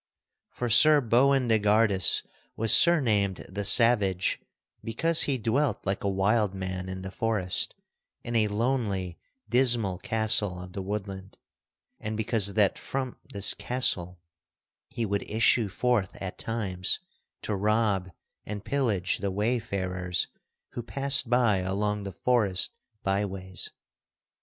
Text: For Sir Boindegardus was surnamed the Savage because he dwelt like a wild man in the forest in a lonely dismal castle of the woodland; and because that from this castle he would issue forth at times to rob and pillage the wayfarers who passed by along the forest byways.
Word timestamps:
For 0.49 0.67
Sir 0.67 0.99
Boindegardus 0.99 2.23
was 2.55 2.75
surnamed 2.75 3.45
the 3.47 3.63
Savage 3.63 4.41
because 4.83 5.21
he 5.21 5.37
dwelt 5.37 5.85
like 5.85 6.03
a 6.03 6.09
wild 6.09 6.55
man 6.55 6.89
in 6.89 7.03
the 7.03 7.11
forest 7.11 7.75
in 8.23 8.35
a 8.35 8.47
lonely 8.47 9.19
dismal 9.47 9.99
castle 9.99 10.59
of 10.59 10.73
the 10.73 10.81
woodland; 10.81 11.37
and 11.99 12.17
because 12.17 12.55
that 12.55 12.79
from 12.79 13.17
this 13.31 13.53
castle 13.53 14.19
he 14.89 15.05
would 15.05 15.29
issue 15.29 15.69
forth 15.69 16.15
at 16.19 16.39
times 16.39 16.99
to 17.43 17.55
rob 17.55 18.09
and 18.43 18.65
pillage 18.65 19.19
the 19.19 19.29
wayfarers 19.29 20.29
who 20.69 20.81
passed 20.81 21.29
by 21.29 21.57
along 21.57 22.05
the 22.05 22.11
forest 22.11 22.73
byways. 23.03 23.69